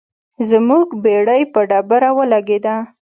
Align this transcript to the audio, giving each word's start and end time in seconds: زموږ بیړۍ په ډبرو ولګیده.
زموږ 0.49 0.87
بیړۍ 1.03 1.41
په 1.53 1.59
ډبرو 1.69 2.09
ولګیده. 2.17 2.75